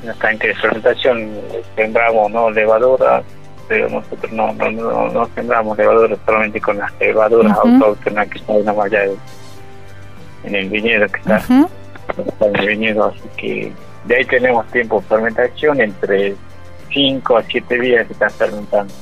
En 0.02 0.08
los 0.08 0.20
tanques 0.20 0.56
de 0.56 0.62
fermentación 0.62 1.20
eh, 1.20 1.64
sembramos, 1.76 2.32
¿no? 2.32 2.52
Levadura, 2.52 3.24
pero 3.68 3.90
nosotros 3.90 4.32
no, 4.32 4.54
no, 4.54 4.72
no, 4.72 5.10
no 5.10 5.26
sembramos 5.36 5.78
levadura 5.78 6.16
solamente 6.26 6.62
con 6.62 6.78
las 6.78 6.92
levaduras 7.00 7.58
Ujú. 7.58 7.68
autóctonas 7.68 8.28
que 8.30 8.40
están 8.40 8.68
allá 8.68 9.06
en 10.44 10.56
el 10.56 10.70
viñedo 10.70 11.08
que 11.08 11.20
está 11.20 11.44
en 12.40 12.56
el 12.56 12.68
viñedo, 12.68 13.06
así 13.06 13.30
que 13.38 13.72
de 14.06 14.16
ahí 14.16 14.26
tenemos 14.26 14.66
tiempo 14.68 15.02
de 15.02 15.08
fermentación 15.08 15.82
entre 15.82 16.36
5 16.92 17.38
a 17.38 17.44
7 17.44 17.80
días 17.80 18.08
que 18.08 18.14
están 18.14 18.32
fermentando. 18.32 18.94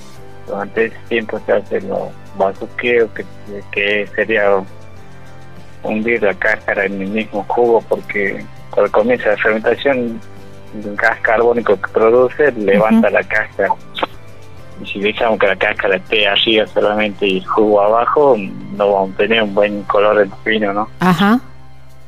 Durante 0.47 0.85
ese 0.85 0.97
tiempo 1.09 1.39
se 1.45 1.53
hace 1.53 1.81
los 1.81 2.09
bazuqueos, 2.37 3.09
que, 3.11 3.25
que 3.71 4.07
sería 4.15 4.63
hundir 5.83 6.23
la 6.23 6.33
cáscara 6.33 6.85
en 6.85 7.01
el 7.01 7.09
mismo 7.09 7.43
jugo, 7.47 7.81
porque 7.87 8.43
cuando 8.71 8.91
comienza 8.91 9.29
la 9.29 9.37
fermentación, 9.37 10.19
el 10.73 10.95
gas 10.95 11.19
carbónico 11.21 11.79
que 11.79 11.87
produce 11.91 12.51
levanta 12.53 13.09
la 13.09 13.23
cáscara. 13.23 13.73
Y 14.81 14.85
si 14.85 14.99
dejamos 14.99 15.39
que 15.39 15.47
la 15.47 15.55
cáscara 15.55 15.95
esté 15.95 16.27
arriba 16.27 16.67
solamente 16.67 17.25
y 17.27 17.37
el 17.39 17.45
jugo 17.45 17.81
abajo, 17.81 18.35
no 18.37 18.91
vamos 18.93 19.13
a 19.15 19.17
tener 19.17 19.41
un 19.43 19.53
buen 19.55 19.83
color 19.83 20.17
del 20.17 20.31
vino, 20.45 20.71
¿no? 20.73 20.87
Ajá. 20.99 21.39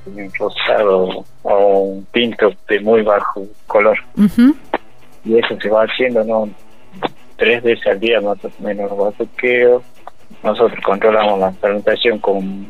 un 0.05 0.31
rosado 0.39 1.25
o 1.43 1.79
un 1.79 2.05
tinto 2.11 2.51
de 2.67 2.79
muy 2.79 3.01
bajo 3.01 3.45
color. 3.67 3.97
Ujú. 4.17 4.55
Y 5.25 5.37
eso 5.37 5.57
se 5.59 5.69
va 5.69 5.83
haciendo, 5.83 6.23
¿no? 6.23 6.49
Tres 7.39 7.63
veces 7.63 7.87
al 7.87 7.99
día 7.99 8.21
más 8.21 8.37
o 8.43 8.51
menos 8.59 8.89
los 8.91 8.99
bazuqueos. 8.99 9.81
Nosotros 10.43 10.79
controlamos 10.85 11.39
la 11.39 11.51
fermentación 11.53 12.19
con 12.19 12.67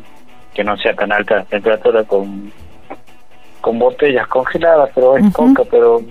que 0.54 0.64
no 0.64 0.78
sea 0.78 0.94
tan 0.94 1.12
alta 1.12 1.38
la 1.38 1.44
temperatura 1.46 2.04
con 2.04 2.52
con 3.62 3.78
botellas 3.78 4.26
congeladas, 4.28 4.90
pero 4.96 5.18
es 5.18 5.24
Ujú. 5.26 5.54
poca, 5.54 5.64
pero 5.70 6.02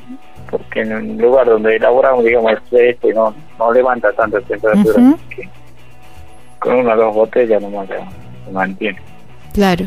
porque 0.50 0.80
en 0.80 0.92
el 0.92 1.16
lugar 1.16 1.46
donde 1.46 1.76
elaboramos, 1.76 2.24
digamos, 2.24 2.52
el 2.52 2.60
fresco 2.62 3.08
no, 3.14 3.34
no 3.58 3.72
levanta 3.72 4.12
tanta 4.12 4.40
temperatura, 4.40 4.94
así 5.14 5.34
que 5.34 5.48
con 6.58 6.76
una 6.76 6.94
o 6.94 6.96
dos 6.96 7.14
botellas 7.14 7.62
nomás 7.62 7.88
se 7.88 8.50
mantiene. 8.52 9.00
Claro. 9.54 9.86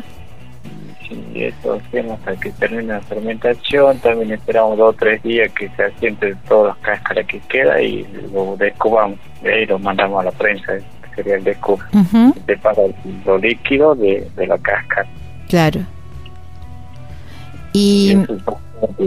Y 1.11 1.43
eso 1.43 1.73
hacemos 1.73 2.19
hasta 2.19 2.35
que 2.37 2.51
termine 2.51 2.83
la 2.83 3.01
fermentación. 3.01 3.97
También 3.99 4.31
esperamos 4.31 4.77
dos 4.77 4.95
o 4.95 4.97
tres 4.97 5.21
días 5.23 5.51
que 5.53 5.69
se 5.69 5.83
asienten 5.83 6.37
todas 6.47 6.75
las 6.75 6.77
cáscaras 6.85 7.25
que 7.27 7.39
queda 7.41 7.81
y 7.81 8.05
lo 8.33 8.55
descubamos. 8.57 9.19
De 9.41 9.53
ahí 9.53 9.65
lo 9.65 9.79
mandamos 9.79 10.21
a 10.21 10.25
la 10.25 10.31
prensa, 10.31 10.73
que 10.77 11.15
sería 11.15 11.35
el 11.35 11.43
descubre. 11.43 11.85
Ujú. 11.93 12.33
Se 12.33 12.55
separa 12.55 12.81
lo 13.25 13.37
líquido 13.37 13.95
de, 13.95 14.27
de 14.35 14.47
la 14.47 14.57
cáscara. 14.57 15.07
Claro. 15.49 15.81
Y 17.73 18.11
Y 18.11 18.21
eso 18.23 18.59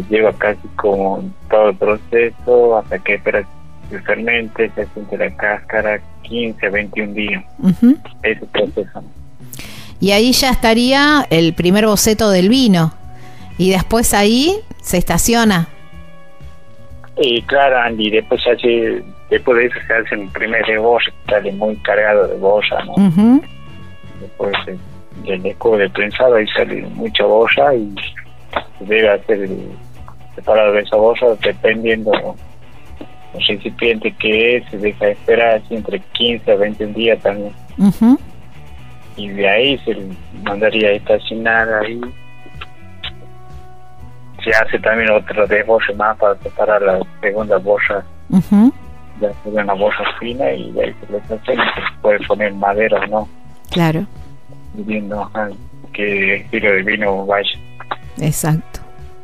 lleva 0.08 0.32
casi 0.34 0.66
como 0.76 1.22
todo 1.50 1.70
el 1.70 1.76
proceso 1.76 2.78
hasta 2.78 2.98
que 2.98 3.14
espera 3.14 3.42
que 3.42 3.96
se 3.96 4.02
fermente, 4.02 4.70
se 4.74 4.82
asiente 4.82 5.18
la 5.18 5.30
cáscara 5.36 6.00
15 6.22 6.66
a 6.66 6.70
21 6.70 7.12
días. 7.14 7.44
ujú. 7.58 7.96
Ese 8.22 8.46
proceso. 8.46 9.02
Y 10.00 10.12
ahí 10.12 10.32
ya 10.32 10.50
estaría 10.50 11.26
el 11.30 11.54
primer 11.54 11.86
boceto 11.86 12.30
del 12.30 12.48
vino. 12.48 12.92
Y 13.58 13.70
después 13.70 14.12
ahí 14.14 14.56
se 14.82 14.98
estaciona. 14.98 15.68
Y 17.16 17.42
claro, 17.42 17.78
Andy, 17.80 18.10
después 18.10 18.40
hace, 18.46 19.02
después 19.30 19.58
de 19.58 19.66
eso 19.66 19.76
se 19.86 19.94
hace 19.94 20.16
un 20.16 20.28
primer 20.30 20.64
que 20.64 21.12
sale 21.32 21.52
muy 21.52 21.76
cargado 21.76 22.26
de 22.26 22.36
boya, 22.36 22.84
¿no? 22.86 22.92
Ujú. 22.94 23.42
Después 24.20 24.52
de- 24.66 24.78
del 25.30 25.42
descubre 25.42 25.84
de 25.84 25.90
prensado, 25.90 26.34
ahí 26.34 26.46
sale 26.56 26.82
mucha 26.94 27.24
boya 27.24 27.72
y 27.74 27.94
se 28.78 28.84
debe 28.84 29.10
hacer 29.10 29.42
el 29.42 29.68
separado 30.34 30.72
de 30.72 30.80
esa 30.80 30.96
boya 30.96 31.28
dependiendo 31.40 32.12
el 32.12 33.40
recipiente 33.46 34.12
que 34.18 34.56
es, 34.56 34.64
se 34.70 34.78
deja 34.78 35.08
esperar 35.08 35.56
así 35.62 35.76
entre 35.76 36.00
15 36.00 36.50
a 36.50 36.56
20 36.56 36.86
días 36.88 37.20
también. 37.22 37.52
Ujú. 37.78 38.18
Y 39.16 39.28
de 39.28 39.48
ahí 39.48 39.78
se 39.84 39.96
mandaría 40.42 40.88
a 40.88 40.92
estacionar 40.92 41.68
ahí. 41.84 42.00
Se 44.42 44.50
hace 44.50 44.78
también 44.80 45.10
otro 45.10 45.46
de 45.46 45.62
boya 45.62 45.94
más 45.96 46.16
para 46.18 46.36
separar 46.40 46.82
la 46.82 47.00
segunda 47.20 47.56
boya 47.58 48.04
Ujú. 48.30 48.72
ya 49.20 49.32
sería 49.42 49.62
una 49.62 49.72
bolsa 49.74 50.02
fina 50.20 50.52
y 50.52 50.70
de 50.72 50.84
ahí 50.84 50.94
se 51.08 51.52
y 51.52 51.56
se 51.56 51.62
puede 52.02 52.18
poner 52.26 52.52
madera 52.54 52.98
o 53.00 53.06
no, 53.06 53.28
Claro. 53.70 54.06
viendo 54.74 55.30
qué 55.92 56.34
estilo 56.36 56.72
de 56.72 56.82
vino 56.82 57.24
vaya. 57.24 57.48
Exacto. 58.20 58.80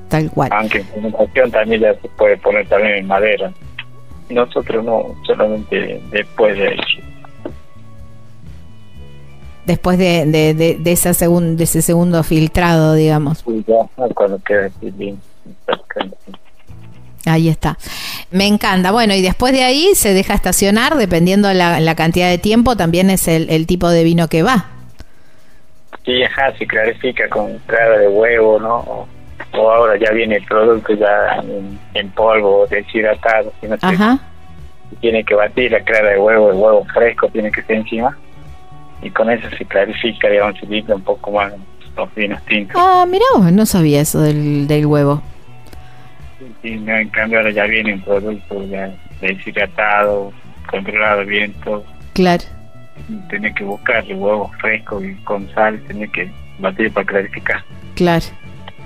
Tal 0.09 0.31
cual. 0.31 0.49
Aunque 0.53 0.79
en 0.79 0.87
fermentación 0.87 1.51
también 1.51 1.81
ya 1.83 1.95
se 1.95 2.09
puede 2.11 2.37
poner 2.39 2.67
también 2.69 2.95
en 2.97 3.07
madera. 3.07 3.53
Nosotros 4.31 4.85
no, 4.85 5.15
solamente 5.27 6.01
después 6.11 6.57
de 6.57 6.69
hecho. 6.69 6.99
Después 9.71 9.99
de, 9.99 10.27
de, 10.27 10.53
de, 10.53 10.79
de 10.81 10.93
esa 10.93 11.11
segun- 11.15 11.55
de 11.55 11.63
ese 11.63 11.81
segundo 11.81 12.25
filtrado, 12.25 12.95
digamos. 12.95 13.45
Ah. 13.47 13.97
Ahí 17.27 17.49
está. 17.49 17.79
Me 18.33 18.49
encanta. 18.49 18.91
Bueno, 18.91 19.15
y 19.15 19.23
después 19.23 19.53
de 19.53 19.63
ahí 19.63 19.91
se 19.95 20.13
deja 20.13 20.35
estacionar, 20.35 20.97
dependiendo 20.97 21.53
la, 21.53 21.79
la 21.79 21.95
cantidad 21.95 22.29
de 22.29 22.39
tiempo, 22.39 22.75
también 22.77 23.11
es 23.11 23.29
el, 23.29 23.49
el 23.51 23.69
tipo 23.69 23.89
de 23.91 24.03
vino 24.03 24.27
que 24.27 24.43
va. 24.43 24.67
Sí, 26.05 26.21
ajá, 26.25 26.53
se 26.59 26.67
clarifica 26.67 27.29
con 27.29 27.59
clara 27.67 27.99
de 27.99 28.09
huevo, 28.09 28.59
¿no? 28.59 28.77
O, 28.79 29.09
o 29.57 29.71
ahora 29.71 29.97
ya 29.99 30.11
viene 30.11 30.37
el 30.37 30.45
producto 30.47 30.95
ya 30.95 31.37
en, 31.45 31.79
en 31.95 32.11
polvo, 32.11 32.67
deshidratado, 32.69 33.53
si 33.61 33.69
no 33.69 33.77
se 33.77 33.87
Ajá. 33.87 34.19
tiene 35.01 35.23
que 35.25 35.35
batir 35.37 35.71
la 35.71 35.81
clara 35.81 36.11
de 36.11 36.19
huevo, 36.19 36.51
el 36.51 36.57
huevo 36.57 36.85
fresco 36.93 37.29
tiene 37.29 37.53
que 37.53 37.61
estar 37.61 37.77
encima 37.77 38.19
y 39.03 39.11
con 39.11 39.31
eso 39.31 39.49
se 39.57 39.65
clarifica, 39.65 40.29
digamos, 40.29 40.59
se 40.59 40.67
limpia 40.67 40.95
un 40.95 41.03
poco 41.03 41.31
más 41.33 41.53
los 41.97 42.15
vinos 42.15 42.43
tintos. 42.47 42.77
Ah, 42.79 43.05
mira 43.09 43.25
vos, 43.37 43.53
no 43.53 43.67
sabía 43.67 44.01
eso 44.01 44.21
del, 44.21 44.67
del 44.67 44.87
huevo. 44.87 45.23
Y 46.63 46.73
no, 46.73 46.97
en 46.97 47.09
cambio 47.09 47.39
ahora 47.39 47.51
ya 47.51 47.65
viene 47.65 47.95
un 47.95 48.01
producto 48.01 48.65
ya 48.67 48.95
deshidratado, 49.21 50.33
controlado 50.71 51.25
bien 51.25 51.53
todo. 51.65 51.85
Claro. 52.13 52.45
Tiene 53.29 53.55
que 53.55 53.65
buscar 53.65 54.05
el 54.07 54.17
huevo 54.17 54.51
fresco 54.61 55.03
y 55.03 55.15
con 55.25 55.53
sal, 55.55 55.81
tiene 55.87 56.11
que 56.11 56.31
batir 56.59 56.93
para 56.93 57.07
clarificar. 57.07 57.65
Claro. 57.95 58.27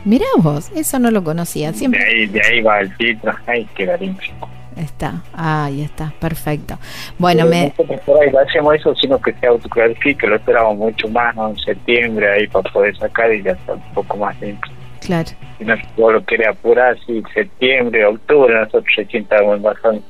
Mirá 0.04 0.26
vos, 0.38 0.71
eso 0.75 0.99
no 0.99 1.11
lo 1.11 1.25
conocía. 1.25 1.73
De 1.73 1.78
Siempre 1.78 2.04
ahí, 2.04 2.26
de 2.26 2.40
ahí 2.44 2.61
va 2.61 2.80
el 2.80 2.92
filtro, 2.94 3.35
ahí 3.47 3.66
queda 3.75 3.97
limpio. 3.97 4.33
Está. 4.76 5.23
Ahí 5.33 5.83
está, 5.83 6.12
perfecto. 6.21 6.78
Bueno, 7.19 7.47
me, 7.47 7.69
nosotros 7.69 8.00
por 8.00 8.23
ahí 8.23 8.31
hacemos 8.49 8.75
eso, 8.75 8.95
sino 8.97 9.21
que 9.21 9.33
se 9.35 9.47
autoclarifique, 9.47 10.26
lo 10.26 10.37
esperamos 10.37 10.76
mucho 10.76 11.09
más, 11.09 11.35
¿no? 11.37 11.50
En 11.50 11.57
septiembre 11.59 12.33
ahí 12.33 12.47
para 12.49 12.71
poder 12.71 12.97
sacar 12.97 13.33
y 13.33 13.43
ya 13.43 13.52
está 13.52 13.75
un 13.75 13.95
poco 13.95 14.16
más 14.16 14.38
limpio. 14.40 14.73
claro, 15.00 15.31
Si 15.59 15.64
no, 15.64 15.76
lo 16.11 16.25
querés 16.25 16.49
apurar, 16.49 16.97
sí, 17.07 17.23
septiembre, 17.33 18.04
octubre, 18.07 18.54
nosotros 18.54 18.85
recién 18.97 19.23
estamos 19.23 19.61
en. 19.85 20.02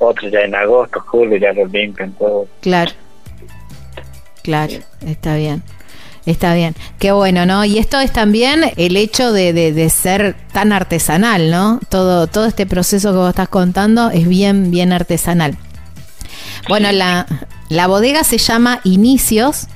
Otros 0.00 0.30
ya 0.30 0.42
en 0.42 0.54
agosto, 0.54 1.00
julio 1.00 1.38
ya 1.38 1.52
lo 1.52 1.66
limpian 1.66 2.12
todo. 2.12 2.46
claro. 2.60 2.92
Claro, 4.44 4.72
está 5.04 5.36
bien. 5.36 5.62
Está 6.26 6.54
bien. 6.54 6.74
Qué 6.98 7.12
bueno, 7.12 7.46
¿no? 7.46 7.64
Y 7.64 7.78
esto 7.78 7.98
es 8.00 8.12
también 8.12 8.70
el 8.76 8.96
hecho 8.96 9.32
de, 9.32 9.52
de, 9.52 9.72
de 9.72 9.88
ser 9.90 10.36
tan 10.52 10.72
artesanal, 10.72 11.50
¿no? 11.50 11.80
Todo, 11.88 12.26
todo 12.26 12.46
este 12.46 12.66
proceso 12.66 13.12
que 13.12 13.16
vos 13.18 13.30
estás 13.30 13.48
contando 13.48 14.10
es 14.10 14.28
bien, 14.28 14.70
bien 14.70 14.92
artesanal. 14.92 15.56
Bueno, 16.68 16.92
la, 16.92 17.26
La 17.70 17.86
bodega 17.86 18.24
se 18.24 18.38
llama 18.38 18.80
Inicios 18.84 19.66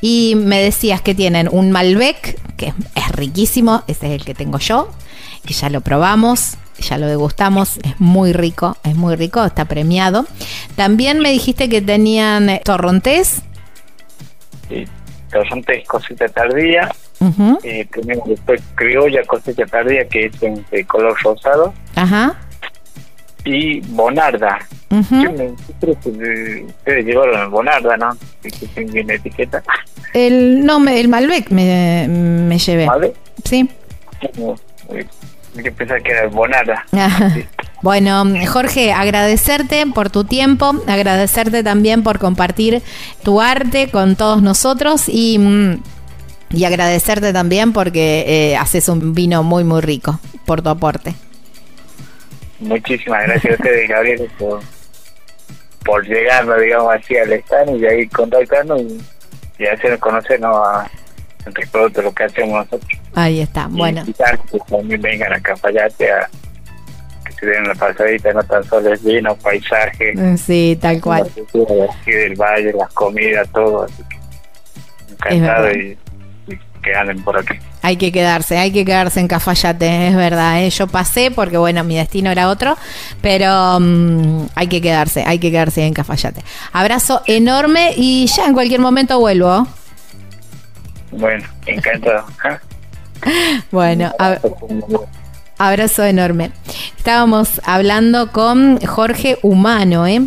y 0.00 0.34
me 0.36 0.58
decías 0.62 1.02
que 1.02 1.14
tienen 1.14 1.48
un 1.50 1.70
Malbec, 1.70 2.38
que 2.56 2.72
es 2.94 3.08
riquísimo, 3.12 3.84
ese 3.86 4.06
es 4.06 4.20
el 4.20 4.24
que 4.24 4.34
tengo 4.34 4.58
yo, 4.58 4.90
que 5.44 5.52
ya 5.52 5.68
lo 5.68 5.82
probamos, 5.82 6.54
ya 6.78 6.96
lo 6.96 7.06
degustamos, 7.06 7.78
es 7.82 8.00
muy 8.00 8.32
rico, 8.32 8.76
es 8.84 8.96
muy 8.96 9.16
rico, 9.16 9.44
está 9.44 9.66
premiado. 9.66 10.26
También 10.76 11.20
me 11.20 11.30
dijiste 11.30 11.68
que 11.68 11.82
tenían 11.82 12.60
torrontés. 12.64 13.42
Sí, 14.68 14.84
torrontés 15.32 15.86
cosita 15.88 16.28
tardía. 16.28 16.88
Eh, 17.62 17.86
tenemos 17.92 18.28
después 18.28 18.60
criolla 18.74 19.22
cosecha 19.24 19.64
tardía 19.66 20.06
que 20.06 20.26
es 20.26 20.40
de 20.40 20.84
color 20.86 21.16
rosado. 21.22 21.72
Ajá. 21.94 22.34
Y 23.44 23.80
bonarda. 23.80 24.58
ustedes 24.90 27.04
llevaron 27.04 27.50
bonarda, 27.50 27.96
¿no? 27.96 28.16
Que 28.42 28.50
tiene 28.50 29.14
etiqueta. 29.14 29.62
El, 30.12 30.64
no, 30.64 30.86
el 30.88 31.08
Malbec 31.08 31.50
me, 31.50 32.06
me 32.08 32.58
llevé. 32.58 32.86
¿Malbec? 32.86 33.14
Sí. 33.44 33.68
Yo 35.54 35.74
pensaba 35.74 36.00
que 36.00 36.12
era 36.12 36.28
Bonara. 36.28 36.84
Bueno, 37.82 38.24
Jorge, 38.46 38.92
agradecerte 38.92 39.84
por 39.92 40.08
tu 40.08 40.22
tiempo, 40.22 40.72
agradecerte 40.86 41.64
también 41.64 42.04
por 42.04 42.20
compartir 42.20 42.80
tu 43.24 43.40
arte 43.40 43.90
con 43.90 44.14
todos 44.14 44.40
nosotros 44.40 45.08
y, 45.08 45.38
mm, 45.40 45.82
y 46.50 46.64
agradecerte 46.64 47.32
también 47.32 47.72
porque 47.72 48.24
eh, 48.26 48.56
haces 48.56 48.88
un 48.88 49.14
vino 49.14 49.42
muy, 49.42 49.64
muy 49.64 49.80
rico 49.80 50.20
por 50.46 50.62
tu 50.62 50.68
aporte. 50.68 51.14
Muchísimas 52.60 53.24
gracias 53.24 53.52
a 53.52 53.56
ustedes, 53.56 53.88
Gabriel, 53.88 54.30
por, 54.38 54.60
por 55.84 56.06
llegarnos, 56.06 56.60
digamos 56.60 56.94
así, 56.94 57.16
al 57.16 57.32
stand 57.32 57.80
y 57.80 57.86
ahí 57.86 58.06
contactarnos 58.06 58.80
y, 58.80 59.00
y 59.58 59.66
hacernos 59.66 59.98
conocer 59.98 60.40
a, 60.44 60.88
entre 61.44 61.66
todo 61.66 62.02
lo 62.02 62.12
que 62.14 62.22
hacemos 62.22 62.64
nosotros. 62.64 63.00
Ahí 63.14 63.40
está, 63.40 63.66
bueno. 63.66 64.04
Y 64.06 64.12
también 64.70 65.02
vengan 65.02 65.32
a 65.32 65.40
Cafayate 65.40 66.12
a 66.12 66.28
se 67.42 67.48
den 67.48 67.64
una 67.64 67.74
pasadita, 67.74 68.32
no 68.32 68.42
tan 68.44 68.62
solo 68.62 68.92
es 68.92 69.02
vino, 69.02 69.34
paisaje. 69.34 70.12
Mm, 70.14 70.36
sí, 70.36 70.78
tal 70.80 71.00
cual. 71.00 71.22
Aquí 71.26 72.12
del 72.12 72.36
valle, 72.36 72.72
las 72.72 72.92
comidas, 72.92 73.48
todo. 73.52 73.82
Así 73.82 74.02
que 74.08 75.34
encantado 75.34 75.72
y, 75.72 75.98
que 76.82 76.94
anden 76.94 77.22
por 77.24 77.38
aquí. 77.38 77.54
Hay 77.82 77.96
que 77.96 78.12
quedarse, 78.12 78.58
hay 78.58 78.72
que 78.72 78.84
quedarse 78.84 79.18
en 79.18 79.26
Cafayate, 79.26 80.08
es 80.08 80.16
verdad. 80.16 80.62
¿eh? 80.62 80.70
Yo 80.70 80.86
pasé 80.86 81.32
porque, 81.32 81.56
bueno, 81.56 81.82
mi 81.82 81.96
destino 81.96 82.30
era 82.30 82.48
otro, 82.48 82.76
pero 83.20 83.78
mm, 83.80 84.46
hay 84.54 84.68
que 84.68 84.80
quedarse, 84.80 85.24
hay 85.26 85.40
que 85.40 85.50
quedarse 85.50 85.84
en 85.84 85.94
Cafayate. 85.94 86.42
Abrazo 86.72 87.22
enorme 87.26 87.92
y 87.96 88.26
ya 88.26 88.46
en 88.46 88.54
cualquier 88.54 88.80
momento 88.80 89.18
vuelvo. 89.18 89.66
Bueno, 91.10 91.44
encantado. 91.66 92.24
bueno, 93.72 94.12
abrazo 95.58 96.04
enorme. 96.04 96.52
Estábamos 97.02 97.60
hablando 97.64 98.30
con 98.30 98.78
Jorge 98.78 99.36
Humano, 99.42 100.06
¿eh? 100.06 100.24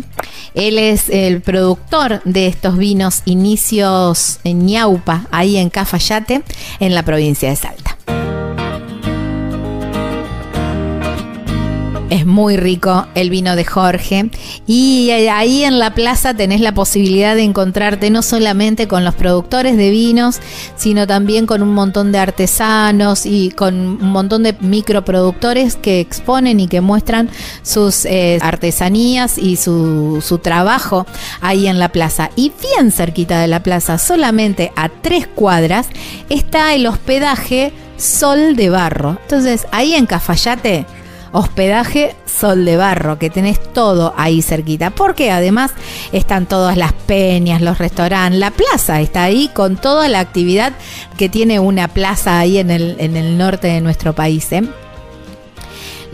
Él 0.52 0.78
es 0.78 1.08
el 1.08 1.40
productor 1.40 2.20
de 2.26 2.48
estos 2.48 2.76
vinos 2.76 3.22
Inicios 3.24 4.40
en 4.44 4.66
Ñaupa, 4.66 5.24
ahí 5.30 5.56
en 5.56 5.70
Cafayate, 5.70 6.42
en 6.78 6.94
la 6.94 7.02
provincia 7.02 7.48
de 7.48 7.56
Salta. 7.56 7.95
Muy 12.36 12.58
rico 12.58 13.06
el 13.14 13.30
vino 13.30 13.56
de 13.56 13.64
Jorge. 13.64 14.30
Y 14.66 15.10
ahí 15.10 15.64
en 15.64 15.78
la 15.78 15.94
plaza 15.94 16.34
tenés 16.34 16.60
la 16.60 16.72
posibilidad 16.72 17.34
de 17.34 17.42
encontrarte 17.42 18.10
no 18.10 18.20
solamente 18.20 18.86
con 18.86 19.06
los 19.06 19.14
productores 19.14 19.78
de 19.78 19.88
vinos, 19.88 20.40
sino 20.76 21.06
también 21.06 21.46
con 21.46 21.62
un 21.62 21.72
montón 21.72 22.12
de 22.12 22.18
artesanos 22.18 23.24
y 23.24 23.52
con 23.52 23.74
un 23.74 24.12
montón 24.12 24.42
de 24.42 24.54
microproductores 24.60 25.76
que 25.76 25.98
exponen 26.00 26.60
y 26.60 26.68
que 26.68 26.82
muestran 26.82 27.30
sus 27.62 28.04
eh, 28.04 28.38
artesanías 28.42 29.38
y 29.38 29.56
su, 29.56 30.22
su 30.22 30.36
trabajo 30.36 31.06
ahí 31.40 31.66
en 31.66 31.78
la 31.78 31.88
plaza. 31.88 32.28
Y 32.36 32.52
bien 32.60 32.92
cerquita 32.92 33.40
de 33.40 33.46
la 33.46 33.62
plaza, 33.62 33.96
solamente 33.96 34.72
a 34.76 34.90
tres 34.90 35.26
cuadras, 35.26 35.86
está 36.28 36.74
el 36.74 36.86
hospedaje 36.86 37.72
Sol 37.96 38.56
de 38.56 38.68
Barro. 38.68 39.16
Entonces, 39.22 39.66
ahí 39.72 39.94
en 39.94 40.04
Cafayate 40.04 40.84
hospedaje 41.36 42.16
Sol 42.24 42.64
de 42.64 42.78
Barro, 42.78 43.18
que 43.18 43.28
tenés 43.28 43.62
todo 43.74 44.14
ahí 44.16 44.40
cerquita, 44.40 44.90
porque 44.90 45.30
además 45.30 45.72
están 46.12 46.46
todas 46.46 46.78
las 46.78 46.94
peñas, 46.94 47.60
los 47.60 47.76
restaurantes, 47.76 48.40
la 48.40 48.50
plaza 48.50 49.02
está 49.02 49.24
ahí 49.24 49.50
con 49.52 49.76
toda 49.76 50.08
la 50.08 50.20
actividad 50.20 50.72
que 51.18 51.28
tiene 51.28 51.60
una 51.60 51.88
plaza 51.88 52.38
ahí 52.38 52.56
en 52.56 52.70
el, 52.70 52.96
en 52.98 53.16
el 53.16 53.36
norte 53.36 53.68
de 53.68 53.82
nuestro 53.82 54.14
país. 54.14 54.50
¿eh? 54.52 54.62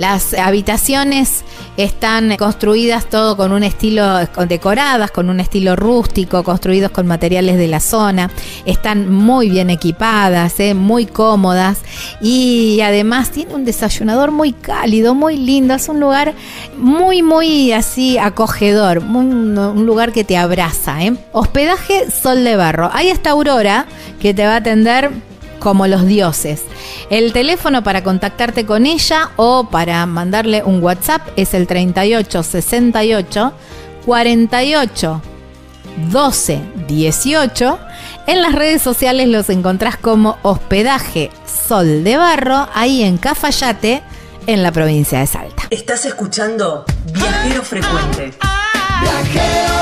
Las 0.03 0.35
habitaciones 0.35 1.45
están 1.77 2.37
construidas 2.37 3.09
todo 3.09 3.37
con 3.37 3.53
un 3.53 3.63
estilo, 3.63 4.19
decoradas 4.49 5.13
con 5.13 5.31
un 5.31 5.39
estilo 5.39 5.77
rústico, 5.77 6.43
construidos 6.43 6.91
con 6.91 7.07
materiales 7.07 7.57
de 7.57 7.69
la 7.69 7.79
zona. 7.79 8.29
Están 8.67 9.09
muy 9.09 9.49
bien 9.49 9.71
equipadas, 9.71 10.59
¿eh? 10.59 10.75
muy 10.75 11.07
cómodas 11.07 11.83
y 12.21 12.81
además 12.81 13.31
tiene 13.31 13.55
un 13.55 13.65
desayunador 13.65 14.33
muy 14.33 14.53
cálido, 14.53 15.15
muy 15.15 15.37
lindo. 15.37 15.75
Es 15.75 15.89
un 15.89 16.01
lugar 16.01 16.35
muy, 16.77 17.23
muy 17.23 17.71
así 17.71 18.19
acogedor, 18.19 18.99
un, 18.99 19.87
lugar 19.87 20.11
que 20.11 20.25
te 20.25 20.37
abraza. 20.37 21.01
¿eh? 21.05 21.15
Hospedaje 21.31 22.11
Sol 22.11 22.43
de 22.43 22.57
Barro. 22.57 22.91
Ahí 22.93 23.07
está 23.07 23.31
Aurora 23.31 23.87
que 24.21 24.35
te 24.35 24.45
va 24.45 24.55
a 24.55 24.57
atender 24.57 25.13
como 25.63 25.87
los 25.87 26.05
dioses. 26.05 26.63
El 27.09 27.33
teléfono 27.33 27.83
para 27.83 28.03
contactarte 28.03 28.67
con 28.67 28.85
ella 28.85 29.31
o 29.37 29.69
para 29.71 30.05
mandarle 30.07 30.63
un 30.65 30.83
WhatsApp 30.83 31.23
es 31.37 31.55
el 31.55 31.67
38 31.67 32.43
68 32.43 33.53
48 34.05 35.23
12 36.11 36.61
18. 36.89 37.79
En 38.27 38.43
las 38.43 38.55
redes 38.55 38.83
sociales 38.83 39.29
los 39.29 39.49
encontrás 39.51 39.97
como 39.97 40.39
Hospedaje 40.43 41.31
Sol 41.69 42.05
de 42.05 42.17
Barro, 42.17 42.69
ahí 42.75 43.03
en 43.03 43.19
Cafayate, 43.19 44.03
en 44.47 44.63
la 44.63 44.73
provincia 44.73 45.21
de 45.21 45.27
Salta. 45.27 45.65
Estás 45.71 46.05
escuchando 46.05 46.85
Viajero 47.13 47.63
Frecuente. 47.63 48.33
Viajero 49.01 49.82